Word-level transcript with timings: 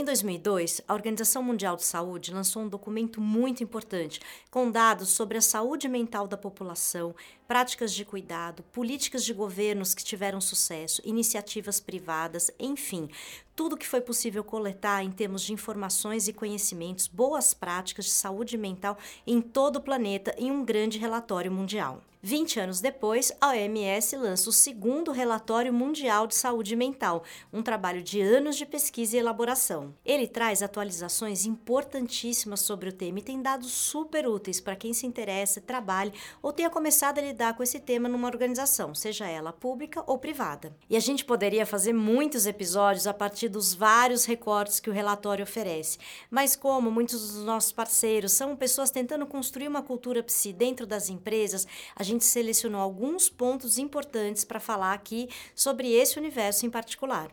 Em 0.00 0.04
2002, 0.04 0.80
a 0.88 0.94
Organização 0.94 1.42
Mundial 1.42 1.76
de 1.76 1.84
Saúde 1.84 2.32
lançou 2.32 2.62
um 2.62 2.68
documento 2.70 3.20
muito 3.20 3.62
importante 3.62 4.18
com 4.50 4.70
dados 4.70 5.10
sobre 5.10 5.36
a 5.36 5.42
saúde 5.42 5.88
mental 5.88 6.26
da 6.26 6.38
população, 6.38 7.14
práticas 7.46 7.92
de 7.92 8.02
cuidado, 8.02 8.62
políticas 8.72 9.22
de 9.22 9.34
governos 9.34 9.94
que 9.94 10.02
tiveram 10.02 10.40
sucesso, 10.40 11.02
iniciativas 11.04 11.80
privadas, 11.80 12.50
enfim, 12.58 13.10
tudo 13.54 13.76
que 13.76 13.86
foi 13.86 14.00
possível 14.00 14.42
coletar 14.42 15.04
em 15.04 15.10
termos 15.10 15.42
de 15.42 15.52
informações 15.52 16.28
e 16.28 16.32
conhecimentos, 16.32 17.06
boas 17.06 17.52
práticas 17.52 18.06
de 18.06 18.12
saúde 18.12 18.56
mental 18.56 18.96
em 19.26 19.38
todo 19.42 19.76
o 19.76 19.82
planeta 19.82 20.34
em 20.38 20.50
um 20.50 20.64
grande 20.64 20.98
relatório 20.98 21.52
mundial. 21.52 22.02
20 22.22 22.60
anos 22.60 22.80
depois, 22.82 23.32
a 23.40 23.48
OMS 23.48 24.14
lança 24.14 24.50
o 24.50 24.52
segundo 24.52 25.10
relatório 25.10 25.72
mundial 25.72 26.26
de 26.26 26.34
saúde 26.34 26.76
mental, 26.76 27.24
um 27.50 27.62
trabalho 27.62 28.02
de 28.02 28.20
anos 28.20 28.56
de 28.56 28.66
pesquisa 28.66 29.16
e 29.16 29.18
elaboração. 29.18 29.94
Ele 30.04 30.28
traz 30.28 30.62
atualizações 30.62 31.46
importantíssimas 31.46 32.60
sobre 32.60 32.90
o 32.90 32.92
tema 32.92 33.20
e 33.20 33.22
tem 33.22 33.40
dados 33.40 33.70
super 33.70 34.28
úteis 34.28 34.60
para 34.60 34.76
quem 34.76 34.92
se 34.92 35.06
interessa, 35.06 35.62
trabalhe 35.62 36.12
ou 36.42 36.52
tenha 36.52 36.68
começado 36.68 37.18
a 37.18 37.22
lidar 37.22 37.54
com 37.54 37.62
esse 37.62 37.80
tema 37.80 38.06
numa 38.06 38.28
organização, 38.28 38.94
seja 38.94 39.26
ela 39.26 39.50
pública 39.50 40.04
ou 40.06 40.18
privada. 40.18 40.76
E 40.90 40.98
a 40.98 41.00
gente 41.00 41.24
poderia 41.24 41.64
fazer 41.64 41.94
muitos 41.94 42.46
episódios 42.46 43.06
a 43.06 43.14
partir 43.14 43.48
dos 43.48 43.72
vários 43.72 44.26
recortes 44.26 44.78
que 44.78 44.90
o 44.90 44.92
relatório 44.92 45.44
oferece, 45.44 45.96
mas 46.30 46.54
como 46.54 46.90
muitos 46.90 47.32
dos 47.32 47.44
nossos 47.46 47.72
parceiros 47.72 48.32
são 48.32 48.54
pessoas 48.54 48.90
tentando 48.90 49.26
construir 49.26 49.68
uma 49.68 49.82
cultura 49.82 50.22
psi 50.22 50.52
dentro 50.52 50.86
das 50.86 51.08
empresas, 51.08 51.66
a 51.96 52.09
gente 52.10 52.24
selecionou 52.24 52.80
alguns 52.80 53.28
pontos 53.28 53.78
importantes 53.78 54.44
para 54.44 54.60
falar 54.60 54.92
aqui 54.92 55.28
sobre 55.54 55.92
esse 55.92 56.18
universo 56.18 56.66
em 56.66 56.70
particular. 56.70 57.30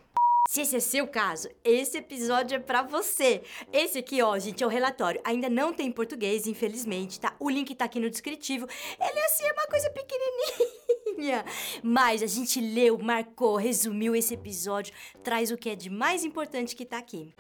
Se 0.50 0.62
esse 0.62 0.78
é 0.78 0.80
seu 0.80 1.06
caso, 1.06 1.50
esse 1.62 1.98
episódio 1.98 2.56
é 2.56 2.60
para 2.60 2.82
você. 2.82 3.42
Esse 3.74 3.98
aqui, 3.98 4.22
ó, 4.22 4.40
gente, 4.40 4.64
é 4.64 4.66
o 4.66 4.70
relatório. 4.70 5.20
Ainda 5.26 5.50
não 5.50 5.74
tem 5.74 5.92
português, 5.92 6.48
infelizmente, 6.48 7.20
tá? 7.20 7.36
O 7.38 7.50
link 7.50 7.76
tá 7.76 7.84
aqui 7.84 8.00
no 8.00 8.10
descritivo. 8.10 8.66
Ele 8.98 9.20
assim 9.26 9.44
é 9.44 9.52
uma 9.52 9.68
coisa 9.68 9.90
pequenininha. 9.90 11.44
Mas 11.84 12.24
a 12.24 12.28
gente 12.28 12.62
leu, 12.62 12.98
marcou, 12.98 13.58
resumiu 13.58 14.16
esse 14.16 14.36
episódio, 14.36 14.94
traz 15.22 15.52
o 15.52 15.58
que 15.58 15.70
é 15.70 15.76
de 15.76 15.90
mais 15.90 16.24
importante 16.24 16.78
que 16.78 16.86
tá 16.86 16.98
aqui. 16.98 17.34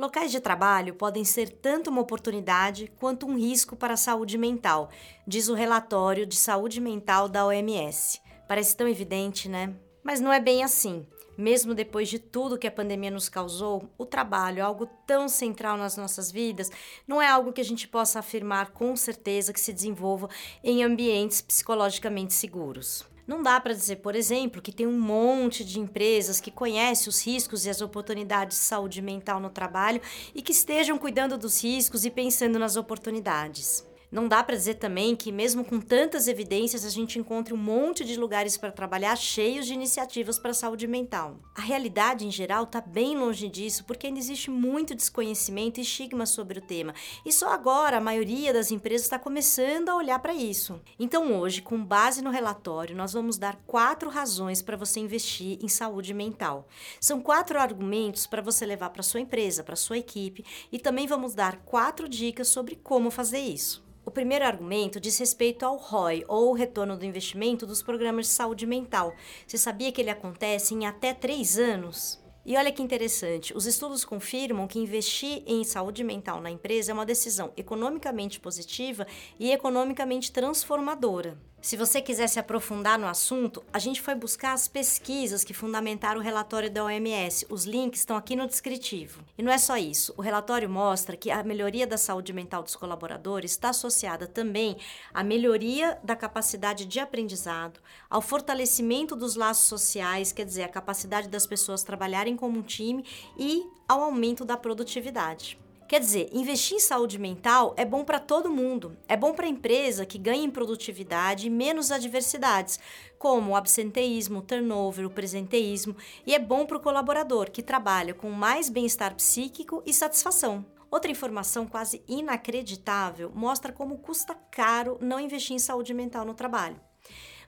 Locais 0.00 0.32
de 0.32 0.40
trabalho 0.40 0.94
podem 0.94 1.26
ser 1.26 1.50
tanto 1.50 1.90
uma 1.90 2.00
oportunidade 2.00 2.90
quanto 2.98 3.26
um 3.26 3.36
risco 3.36 3.76
para 3.76 3.92
a 3.92 3.98
saúde 3.98 4.38
mental, 4.38 4.88
diz 5.26 5.50
o 5.50 5.54
relatório 5.54 6.24
de 6.24 6.36
saúde 6.36 6.80
mental 6.80 7.28
da 7.28 7.44
OMS. 7.44 8.18
Parece 8.48 8.74
tão 8.74 8.88
evidente, 8.88 9.46
né? 9.46 9.74
Mas 10.02 10.18
não 10.18 10.32
é 10.32 10.40
bem 10.40 10.64
assim. 10.64 11.06
Mesmo 11.36 11.74
depois 11.74 12.08
de 12.08 12.18
tudo 12.18 12.56
que 12.56 12.66
a 12.66 12.70
pandemia 12.70 13.10
nos 13.10 13.28
causou, 13.28 13.90
o 13.98 14.06
trabalho, 14.06 14.64
algo 14.64 14.86
tão 15.06 15.28
central 15.28 15.76
nas 15.76 15.98
nossas 15.98 16.32
vidas, 16.32 16.70
não 17.06 17.20
é 17.20 17.28
algo 17.28 17.52
que 17.52 17.60
a 17.60 17.64
gente 17.64 17.86
possa 17.86 18.20
afirmar 18.20 18.70
com 18.70 18.96
certeza 18.96 19.52
que 19.52 19.60
se 19.60 19.70
desenvolva 19.70 20.30
em 20.64 20.82
ambientes 20.82 21.42
psicologicamente 21.42 22.32
seguros. 22.32 23.04
Não 23.30 23.44
dá 23.44 23.60
para 23.60 23.72
dizer, 23.72 23.98
por 23.98 24.16
exemplo, 24.16 24.60
que 24.60 24.72
tem 24.72 24.88
um 24.88 25.00
monte 25.00 25.64
de 25.64 25.78
empresas 25.78 26.40
que 26.40 26.50
conhecem 26.50 27.08
os 27.08 27.24
riscos 27.24 27.64
e 27.64 27.70
as 27.70 27.80
oportunidades 27.80 28.58
de 28.58 28.64
saúde 28.64 29.00
mental 29.00 29.38
no 29.38 29.48
trabalho 29.48 30.00
e 30.34 30.42
que 30.42 30.50
estejam 30.50 30.98
cuidando 30.98 31.38
dos 31.38 31.62
riscos 31.62 32.04
e 32.04 32.10
pensando 32.10 32.58
nas 32.58 32.74
oportunidades. 32.74 33.88
Não 34.12 34.26
dá 34.26 34.42
para 34.42 34.56
dizer 34.56 34.74
também 34.74 35.14
que, 35.14 35.30
mesmo 35.30 35.64
com 35.64 35.80
tantas 35.80 36.26
evidências, 36.26 36.84
a 36.84 36.88
gente 36.88 37.16
encontre 37.16 37.54
um 37.54 37.56
monte 37.56 38.04
de 38.04 38.18
lugares 38.18 38.56
para 38.56 38.72
trabalhar 38.72 39.14
cheios 39.14 39.66
de 39.66 39.72
iniciativas 39.72 40.36
para 40.36 40.50
a 40.50 40.54
saúde 40.54 40.88
mental. 40.88 41.38
A 41.54 41.60
realidade, 41.60 42.26
em 42.26 42.30
geral, 42.30 42.64
está 42.64 42.80
bem 42.80 43.16
longe 43.16 43.48
disso, 43.48 43.84
porque 43.84 44.08
ainda 44.08 44.18
existe 44.18 44.50
muito 44.50 44.96
desconhecimento 44.96 45.78
e 45.78 45.84
estigma 45.84 46.26
sobre 46.26 46.58
o 46.58 46.62
tema. 46.62 46.92
E 47.24 47.32
só 47.32 47.52
agora 47.52 47.98
a 47.98 48.00
maioria 48.00 48.52
das 48.52 48.72
empresas 48.72 49.06
está 49.06 49.16
começando 49.16 49.90
a 49.90 49.94
olhar 49.94 50.18
para 50.18 50.34
isso. 50.34 50.80
Então, 50.98 51.32
hoje, 51.38 51.62
com 51.62 51.84
base 51.84 52.20
no 52.20 52.30
relatório, 52.30 52.96
nós 52.96 53.12
vamos 53.12 53.38
dar 53.38 53.62
quatro 53.64 54.10
razões 54.10 54.60
para 54.60 54.76
você 54.76 54.98
investir 54.98 55.56
em 55.62 55.68
saúde 55.68 56.12
mental. 56.12 56.66
São 57.00 57.20
quatro 57.20 57.60
argumentos 57.60 58.26
para 58.26 58.42
você 58.42 58.66
levar 58.66 58.90
para 58.90 59.04
sua 59.04 59.20
empresa, 59.20 59.62
para 59.62 59.76
sua 59.76 59.98
equipe, 59.98 60.44
e 60.72 60.80
também 60.80 61.06
vamos 61.06 61.32
dar 61.32 61.58
quatro 61.58 62.08
dicas 62.08 62.48
sobre 62.48 62.74
como 62.74 63.08
fazer 63.08 63.38
isso. 63.38 63.88
O 64.10 64.12
primeiro 64.12 64.44
argumento 64.44 64.98
diz 64.98 65.16
respeito 65.18 65.64
ao 65.64 65.76
ROI, 65.76 66.24
ou 66.26 66.52
retorno 66.52 66.96
do 66.96 67.06
investimento 67.06 67.64
dos 67.64 67.80
programas 67.80 68.26
de 68.26 68.32
saúde 68.32 68.66
mental. 68.66 69.14
Você 69.46 69.56
sabia 69.56 69.92
que 69.92 70.00
ele 70.00 70.10
acontece 70.10 70.74
em 70.74 70.84
até 70.84 71.14
três 71.14 71.56
anos? 71.56 72.20
E 72.44 72.56
olha 72.56 72.72
que 72.72 72.82
interessante, 72.82 73.56
os 73.56 73.66
estudos 73.66 74.04
confirmam 74.04 74.66
que 74.66 74.80
investir 74.80 75.44
em 75.46 75.62
saúde 75.62 76.02
mental 76.02 76.40
na 76.40 76.50
empresa 76.50 76.90
é 76.90 76.92
uma 76.92 77.06
decisão 77.06 77.52
economicamente 77.56 78.40
positiva 78.40 79.06
e 79.38 79.52
economicamente 79.52 80.32
transformadora. 80.32 81.38
Se 81.62 81.76
você 81.76 82.00
quiser 82.00 82.26
se 82.26 82.40
aprofundar 82.40 82.98
no 82.98 83.06
assunto, 83.06 83.62
a 83.70 83.78
gente 83.78 84.00
foi 84.00 84.14
buscar 84.14 84.54
as 84.54 84.66
pesquisas 84.66 85.44
que 85.44 85.52
fundamentaram 85.52 86.18
o 86.18 86.22
relatório 86.22 86.70
da 86.70 86.82
OMS. 86.82 87.46
Os 87.50 87.66
links 87.66 88.00
estão 88.00 88.16
aqui 88.16 88.34
no 88.34 88.46
descritivo. 88.46 89.22
E 89.36 89.42
não 89.42 89.52
é 89.52 89.58
só 89.58 89.76
isso. 89.76 90.14
O 90.16 90.22
relatório 90.22 90.70
mostra 90.70 91.18
que 91.18 91.30
a 91.30 91.42
melhoria 91.42 91.86
da 91.86 91.98
saúde 91.98 92.32
mental 92.32 92.62
dos 92.62 92.74
colaboradores 92.74 93.50
está 93.50 93.68
associada 93.68 94.26
também 94.26 94.78
à 95.12 95.22
melhoria 95.22 95.98
da 96.02 96.16
capacidade 96.16 96.86
de 96.86 96.98
aprendizado, 96.98 97.78
ao 98.08 98.22
fortalecimento 98.22 99.14
dos 99.14 99.36
laços 99.36 99.66
sociais, 99.66 100.32
quer 100.32 100.46
dizer, 100.46 100.62
a 100.62 100.68
capacidade 100.68 101.28
das 101.28 101.46
pessoas 101.46 101.82
trabalharem 101.82 102.36
como 102.36 102.58
um 102.58 102.62
time 102.62 103.04
e 103.36 103.68
ao 103.86 104.00
aumento 104.00 104.46
da 104.46 104.56
produtividade. 104.56 105.58
Quer 105.90 105.98
dizer, 105.98 106.28
investir 106.32 106.76
em 106.76 106.78
saúde 106.78 107.18
mental 107.18 107.74
é 107.76 107.84
bom 107.84 108.04
para 108.04 108.20
todo 108.20 108.48
mundo. 108.48 108.96
É 109.08 109.16
bom 109.16 109.34
para 109.34 109.46
a 109.46 109.48
empresa 109.48 110.06
que 110.06 110.18
ganha 110.18 110.44
em 110.44 110.48
produtividade 110.48 111.48
e 111.48 111.50
menos 111.50 111.90
adversidades, 111.90 112.78
como 113.18 113.50
o 113.50 113.56
absenteísmo, 113.56 114.38
o 114.38 114.42
turnover, 114.42 115.04
o 115.04 115.10
presenteísmo, 115.10 115.96
e 116.24 116.32
é 116.32 116.38
bom 116.38 116.64
para 116.64 116.76
o 116.76 116.80
colaborador 116.80 117.50
que 117.50 117.60
trabalha 117.60 118.14
com 118.14 118.30
mais 118.30 118.68
bem-estar 118.68 119.16
psíquico 119.16 119.82
e 119.84 119.92
satisfação. 119.92 120.64
Outra 120.88 121.10
informação 121.10 121.66
quase 121.66 122.04
inacreditável 122.06 123.32
mostra 123.34 123.72
como 123.72 123.98
custa 123.98 124.36
caro 124.48 124.96
não 125.00 125.18
investir 125.18 125.56
em 125.56 125.58
saúde 125.58 125.92
mental 125.92 126.24
no 126.24 126.34
trabalho. 126.34 126.80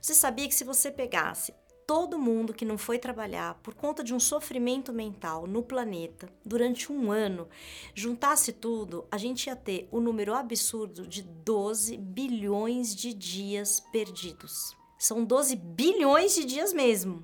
Você 0.01 0.15
sabia 0.15 0.49
que 0.49 0.55
se 0.57 0.65
você 0.65 0.91
pegasse 0.91 1.55
todo 1.87 2.19
mundo 2.19 2.55
que 2.55 2.65
não 2.65 2.79
foi 2.79 2.99
trabalhar 2.99 3.55
por 3.63 3.75
conta 3.75 4.03
de 4.03 4.15
um 4.15 4.21
sofrimento 4.21 4.93
mental 4.93 5.47
no 5.47 5.63
planeta 5.63 6.29
durante 6.45 6.93
um 6.93 7.11
ano, 7.11 7.49
juntasse 7.95 8.53
tudo, 8.53 9.05
a 9.11 9.19
gente 9.19 9.47
ia 9.47 9.57
ter 9.57 9.89
o 9.91 9.99
um 9.99 10.01
número 10.01 10.35
absurdo 10.35 11.07
de 11.07 11.23
12 11.23 11.97
bilhões 11.97 12.95
de 12.95 13.13
dias 13.13 13.81
perdidos. 13.81 14.77
São 14.99 15.25
12 15.25 15.57
bilhões 15.57 16.35
de 16.35 16.45
dias 16.45 16.73
mesmo. 16.73 17.23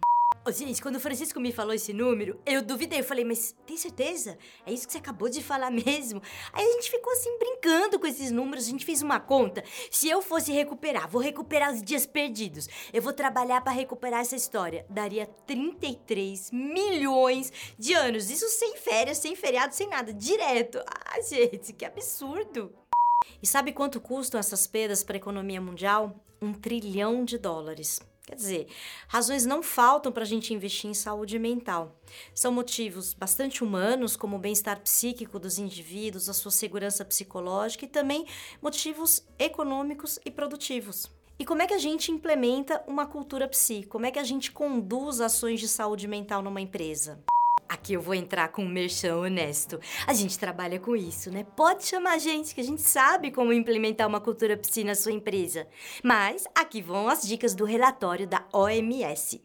Gente, 0.50 0.80
quando 0.80 0.96
o 0.96 1.00
Francisco 1.00 1.40
me 1.40 1.52
falou 1.52 1.74
esse 1.74 1.92
número, 1.92 2.40
eu 2.46 2.62
duvidei. 2.62 3.00
Eu 3.00 3.04
falei, 3.04 3.24
mas 3.24 3.54
tem 3.66 3.76
certeza? 3.76 4.38
É 4.64 4.72
isso 4.72 4.86
que 4.86 4.92
você 4.92 4.98
acabou 4.98 5.28
de 5.28 5.42
falar 5.42 5.70
mesmo? 5.72 6.22
Aí 6.52 6.64
a 6.64 6.72
gente 6.72 6.90
ficou 6.90 7.12
assim 7.12 7.38
brincando 7.38 7.98
com 7.98 8.06
esses 8.06 8.30
números. 8.30 8.66
A 8.66 8.70
gente 8.70 8.84
fez 8.84 9.02
uma 9.02 9.20
conta. 9.20 9.62
Se 9.90 10.08
eu 10.08 10.22
fosse 10.22 10.52
recuperar, 10.52 11.08
vou 11.08 11.20
recuperar 11.20 11.72
os 11.72 11.82
dias 11.82 12.06
perdidos. 12.06 12.68
Eu 12.92 13.02
vou 13.02 13.12
trabalhar 13.12 13.60
para 13.60 13.72
recuperar 13.72 14.20
essa 14.20 14.36
história. 14.36 14.86
Daria 14.88 15.26
33 15.46 16.50
milhões 16.50 17.52
de 17.78 17.94
anos. 17.94 18.30
Isso 18.30 18.48
sem 18.48 18.76
férias, 18.76 19.18
sem 19.18 19.34
feriado, 19.36 19.74
sem 19.74 19.88
nada. 19.88 20.12
Direto. 20.12 20.82
Ah, 20.86 21.20
gente, 21.20 21.72
que 21.72 21.84
absurdo. 21.84 22.72
E 23.42 23.46
sabe 23.46 23.72
quanto 23.72 24.00
custam 24.00 24.40
essas 24.40 24.66
perdas 24.66 25.04
para 25.04 25.16
a 25.16 25.18
economia 25.18 25.60
mundial? 25.60 26.24
Um 26.40 26.52
trilhão 26.52 27.24
de 27.24 27.36
dólares. 27.38 28.00
Quer 28.28 28.34
dizer, 28.34 28.66
razões 29.08 29.46
não 29.46 29.62
faltam 29.62 30.12
para 30.12 30.22
a 30.22 30.26
gente 30.26 30.52
investir 30.52 30.90
em 30.90 30.92
saúde 30.92 31.38
mental. 31.38 31.98
São 32.34 32.52
motivos 32.52 33.14
bastante 33.14 33.64
humanos, 33.64 34.16
como 34.16 34.36
o 34.36 34.38
bem-estar 34.38 34.82
psíquico 34.82 35.38
dos 35.38 35.58
indivíduos, 35.58 36.28
a 36.28 36.34
sua 36.34 36.50
segurança 36.50 37.06
psicológica 37.06 37.86
e 37.86 37.88
também 37.88 38.26
motivos 38.60 39.26
econômicos 39.38 40.18
e 40.26 40.30
produtivos. 40.30 41.10
E 41.38 41.44
como 41.46 41.62
é 41.62 41.66
que 41.66 41.72
a 41.72 41.78
gente 41.78 42.12
implementa 42.12 42.84
uma 42.86 43.06
cultura 43.06 43.48
psi? 43.48 43.84
Como 43.88 44.04
é 44.04 44.10
que 44.10 44.18
a 44.18 44.24
gente 44.24 44.52
conduz 44.52 45.22
ações 45.22 45.58
de 45.58 45.66
saúde 45.66 46.06
mental 46.06 46.42
numa 46.42 46.60
empresa? 46.60 47.24
Aqui 47.68 47.92
eu 47.92 48.00
vou 48.00 48.14
entrar 48.14 48.48
com 48.48 48.64
um 48.64 48.68
merchan 48.68 49.16
honesto. 49.16 49.78
A 50.06 50.14
gente 50.14 50.38
trabalha 50.38 50.80
com 50.80 50.96
isso, 50.96 51.30
né? 51.30 51.44
Pode 51.56 51.84
chamar 51.84 52.14
a 52.14 52.18
gente, 52.18 52.54
que 52.54 52.60
a 52.60 52.64
gente 52.64 52.80
sabe 52.80 53.30
como 53.30 53.52
implementar 53.52 54.08
uma 54.08 54.20
cultura 54.20 54.56
piscina 54.56 54.88
na 54.88 54.94
sua 54.94 55.12
empresa. 55.12 55.66
Mas 56.02 56.44
aqui 56.54 56.80
vão 56.80 57.08
as 57.08 57.22
dicas 57.22 57.54
do 57.54 57.64
relatório 57.64 58.26
da 58.26 58.44
OMS. 58.52 59.42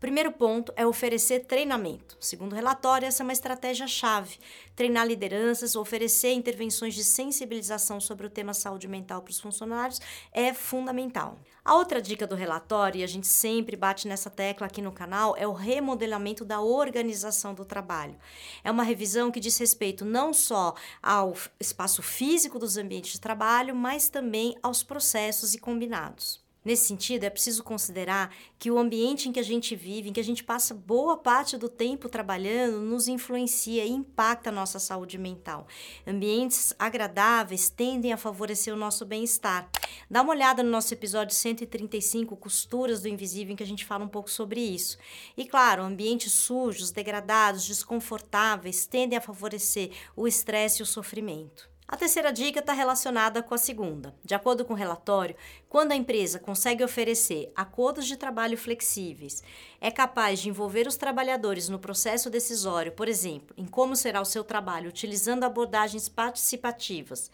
Primeiro 0.00 0.32
ponto 0.32 0.72
é 0.74 0.86
oferecer 0.86 1.40
treinamento. 1.40 2.16
Segundo 2.18 2.52
o 2.52 2.56
relatório, 2.56 3.06
essa 3.06 3.22
é 3.22 3.24
uma 3.24 3.32
estratégia-chave. 3.32 4.38
Treinar 4.74 5.06
lideranças, 5.06 5.76
oferecer 5.76 6.32
intervenções 6.32 6.94
de 6.94 7.04
sensibilização 7.04 8.00
sobre 8.00 8.26
o 8.26 8.30
tema 8.30 8.54
saúde 8.54 8.88
mental 8.88 9.20
para 9.20 9.30
os 9.30 9.38
funcionários 9.38 10.00
é 10.32 10.54
fundamental. 10.54 11.38
A 11.62 11.74
outra 11.74 12.00
dica 12.00 12.26
do 12.26 12.34
relatório, 12.34 13.00
e 13.00 13.04
a 13.04 13.06
gente 13.06 13.26
sempre 13.26 13.76
bate 13.76 14.08
nessa 14.08 14.30
tecla 14.30 14.66
aqui 14.66 14.80
no 14.80 14.90
canal, 14.90 15.36
é 15.36 15.46
o 15.46 15.52
remodelamento 15.52 16.44
da 16.44 16.60
organização 16.60 17.52
do 17.52 17.64
trabalho. 17.66 18.16
É 18.64 18.70
uma 18.70 18.82
revisão 18.82 19.30
que 19.30 19.38
diz 19.38 19.58
respeito 19.58 20.04
não 20.04 20.32
só 20.32 20.74
ao 21.02 21.36
espaço 21.60 22.02
físico 22.02 22.58
dos 22.58 22.78
ambientes 22.78 23.12
de 23.12 23.20
trabalho, 23.20 23.76
mas 23.76 24.08
também 24.08 24.56
aos 24.62 24.82
processos 24.82 25.54
e 25.54 25.58
combinados. 25.58 26.49
Nesse 26.62 26.84
sentido, 26.84 27.24
é 27.24 27.30
preciso 27.30 27.64
considerar 27.64 28.34
que 28.58 28.70
o 28.70 28.78
ambiente 28.78 29.28
em 29.28 29.32
que 29.32 29.40
a 29.40 29.44
gente 29.44 29.74
vive, 29.74 30.10
em 30.10 30.12
que 30.12 30.20
a 30.20 30.24
gente 30.24 30.44
passa 30.44 30.74
boa 30.74 31.16
parte 31.16 31.56
do 31.56 31.70
tempo 31.70 32.06
trabalhando, 32.06 32.82
nos 32.82 33.08
influencia 33.08 33.82
e 33.82 33.90
impacta 33.90 34.50
a 34.50 34.52
nossa 34.52 34.78
saúde 34.78 35.16
mental. 35.16 35.66
Ambientes 36.06 36.74
agradáveis 36.78 37.70
tendem 37.70 38.12
a 38.12 38.18
favorecer 38.18 38.74
o 38.74 38.76
nosso 38.76 39.06
bem-estar. 39.06 39.70
Dá 40.10 40.20
uma 40.20 40.32
olhada 40.32 40.62
no 40.62 40.70
nosso 40.70 40.92
episódio 40.92 41.34
135, 41.34 42.36
Costuras 42.36 43.00
do 43.00 43.08
Invisível, 43.08 43.54
em 43.54 43.56
que 43.56 43.62
a 43.62 43.66
gente 43.66 43.86
fala 43.86 44.04
um 44.04 44.08
pouco 44.08 44.30
sobre 44.30 44.60
isso. 44.60 44.98
E 45.38 45.46
claro, 45.46 45.82
ambientes 45.82 46.32
sujos, 46.32 46.90
degradados, 46.90 47.66
desconfortáveis 47.66 48.84
tendem 48.84 49.16
a 49.16 49.22
favorecer 49.22 49.92
o 50.14 50.28
estresse 50.28 50.80
e 50.80 50.82
o 50.82 50.86
sofrimento. 50.86 51.69
A 51.92 51.96
terceira 51.96 52.32
dica 52.32 52.60
está 52.60 52.72
relacionada 52.72 53.42
com 53.42 53.52
a 53.52 53.58
segunda. 53.58 54.14
De 54.24 54.32
acordo 54.32 54.64
com 54.64 54.74
o 54.74 54.76
relatório, 54.76 55.34
quando 55.68 55.90
a 55.90 55.96
empresa 55.96 56.38
consegue 56.38 56.84
oferecer 56.84 57.52
acordos 57.56 58.06
de 58.06 58.16
trabalho 58.16 58.56
flexíveis, 58.56 59.42
é 59.80 59.90
capaz 59.90 60.38
de 60.38 60.48
envolver 60.48 60.86
os 60.86 60.96
trabalhadores 60.96 61.68
no 61.68 61.80
processo 61.80 62.30
decisório, 62.30 62.92
por 62.92 63.08
exemplo, 63.08 63.52
em 63.58 63.66
como 63.66 63.96
será 63.96 64.20
o 64.20 64.24
seu 64.24 64.44
trabalho 64.44 64.88
utilizando 64.88 65.42
abordagens 65.42 66.08
participativas, 66.08 67.28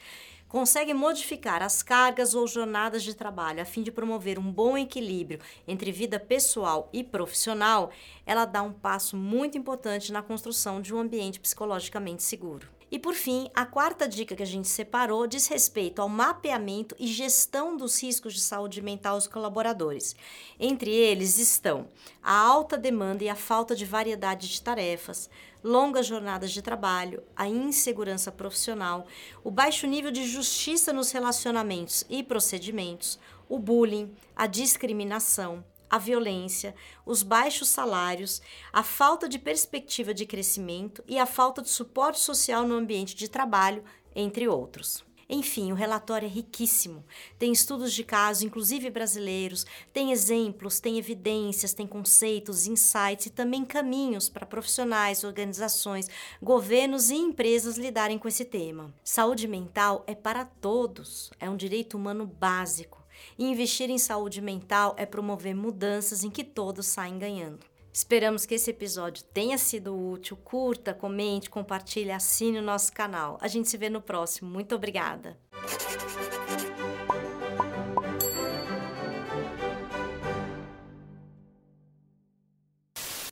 consegue 0.48 0.94
modificar 0.94 1.62
as 1.62 1.82
cargas 1.82 2.34
ou 2.34 2.46
jornadas 2.46 3.02
de 3.02 3.12
trabalho 3.12 3.60
a 3.60 3.66
fim 3.66 3.82
de 3.82 3.92
promover 3.92 4.38
um 4.38 4.50
bom 4.50 4.78
equilíbrio 4.78 5.38
entre 5.68 5.92
vida 5.92 6.18
pessoal 6.18 6.88
e 6.94 7.04
profissional, 7.04 7.90
ela 8.24 8.46
dá 8.46 8.62
um 8.62 8.72
passo 8.72 9.18
muito 9.18 9.58
importante 9.58 10.10
na 10.10 10.22
construção 10.22 10.80
de 10.80 10.94
um 10.94 10.98
ambiente 10.98 11.38
psicologicamente 11.38 12.22
seguro. 12.22 12.74
E 12.88 13.00
por 13.00 13.14
fim, 13.14 13.50
a 13.52 13.66
quarta 13.66 14.08
dica 14.08 14.36
que 14.36 14.42
a 14.44 14.46
gente 14.46 14.68
separou 14.68 15.26
diz 15.26 15.48
respeito 15.48 16.00
ao 16.00 16.08
mapeamento 16.08 16.94
e 17.00 17.08
gestão 17.08 17.76
dos 17.76 18.00
riscos 18.00 18.32
de 18.32 18.40
saúde 18.40 18.80
mental 18.80 19.16
dos 19.16 19.26
colaboradores. 19.26 20.14
Entre 20.58 20.90
eles 20.90 21.36
estão 21.38 21.88
a 22.22 22.32
alta 22.32 22.78
demanda 22.78 23.24
e 23.24 23.28
a 23.28 23.34
falta 23.34 23.74
de 23.74 23.84
variedade 23.84 24.48
de 24.48 24.62
tarefas, 24.62 25.28
longas 25.64 26.06
jornadas 26.06 26.52
de 26.52 26.62
trabalho, 26.62 27.24
a 27.34 27.48
insegurança 27.48 28.30
profissional, 28.30 29.04
o 29.42 29.50
baixo 29.50 29.84
nível 29.88 30.12
de 30.12 30.24
justiça 30.24 30.92
nos 30.92 31.10
relacionamentos 31.10 32.04
e 32.08 32.22
procedimentos, 32.22 33.18
o 33.48 33.58
bullying, 33.58 34.14
a 34.36 34.46
discriminação, 34.46 35.64
a 35.88 35.98
violência, 35.98 36.74
os 37.04 37.22
baixos 37.22 37.68
salários, 37.68 38.42
a 38.72 38.82
falta 38.82 39.28
de 39.28 39.38
perspectiva 39.38 40.12
de 40.12 40.26
crescimento 40.26 41.02
e 41.06 41.18
a 41.18 41.26
falta 41.26 41.62
de 41.62 41.68
suporte 41.68 42.20
social 42.20 42.66
no 42.66 42.74
ambiente 42.74 43.14
de 43.14 43.28
trabalho, 43.28 43.84
entre 44.14 44.48
outros. 44.48 45.04
Enfim, 45.28 45.72
o 45.72 45.74
relatório 45.74 46.26
é 46.26 46.30
riquíssimo. 46.30 47.04
Tem 47.36 47.50
estudos 47.50 47.92
de 47.92 48.04
caso, 48.04 48.46
inclusive 48.46 48.88
brasileiros, 48.90 49.66
tem 49.92 50.12
exemplos, 50.12 50.78
tem 50.78 50.98
evidências, 50.98 51.74
tem 51.74 51.86
conceitos, 51.86 52.66
insights 52.66 53.26
e 53.26 53.30
também 53.30 53.64
caminhos 53.64 54.28
para 54.28 54.46
profissionais, 54.46 55.24
organizações, 55.24 56.08
governos 56.40 57.10
e 57.10 57.16
empresas 57.16 57.76
lidarem 57.76 58.18
com 58.18 58.28
esse 58.28 58.44
tema. 58.44 58.94
Saúde 59.02 59.48
mental 59.48 60.04
é 60.06 60.14
para 60.14 60.44
todos, 60.44 61.32
é 61.40 61.50
um 61.50 61.56
direito 61.56 61.96
humano 61.96 62.24
básico. 62.24 63.04
E 63.38 63.44
investir 63.44 63.90
em 63.90 63.98
saúde 63.98 64.40
mental 64.40 64.94
é 64.98 65.06
promover 65.06 65.54
mudanças 65.54 66.24
em 66.24 66.30
que 66.30 66.44
todos 66.44 66.86
saem 66.86 67.18
ganhando. 67.18 67.60
Esperamos 67.92 68.44
que 68.44 68.54
esse 68.54 68.70
episódio 68.70 69.24
tenha 69.32 69.56
sido 69.56 69.96
útil. 69.96 70.36
Curta, 70.36 70.92
comente, 70.92 71.48
compartilhe, 71.48 72.10
assine 72.10 72.58
o 72.58 72.62
nosso 72.62 72.92
canal. 72.92 73.38
A 73.40 73.48
gente 73.48 73.70
se 73.70 73.78
vê 73.78 73.88
no 73.88 74.02
próximo. 74.02 74.50
Muito 74.50 74.74
obrigada! 74.74 75.38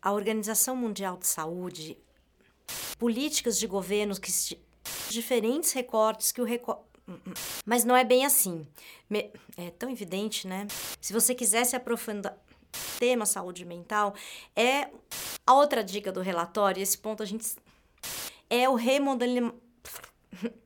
A 0.00 0.12
Organização 0.12 0.74
Mundial 0.74 1.18
de 1.18 1.26
Saúde, 1.26 1.98
políticas 2.98 3.58
de 3.58 3.66
governos 3.66 4.18
que 4.18 4.30
diferentes 5.10 5.72
recortes 5.72 6.32
que 6.32 6.40
o 6.40 6.44
recorte 6.44 6.82
mas 7.64 7.84
não 7.84 7.96
é 7.96 8.04
bem 8.04 8.24
assim. 8.24 8.66
É 9.56 9.70
tão 9.70 9.90
evidente, 9.90 10.46
né? 10.46 10.66
Se 11.00 11.12
você 11.12 11.34
quiser 11.34 11.64
se 11.64 11.76
aprofundar 11.76 12.36
tema 12.98 13.24
saúde 13.26 13.64
mental, 13.64 14.14
é 14.56 14.88
a 15.46 15.54
outra 15.54 15.82
dica 15.84 16.10
do 16.10 16.20
relatório, 16.20 16.82
esse 16.82 16.98
ponto 16.98 17.22
a 17.22 17.26
gente 17.26 17.54
é 18.50 18.68
o 18.68 18.74
remodelamento 18.74 19.54